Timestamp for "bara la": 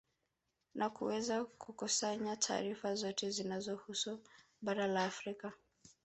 4.61-5.03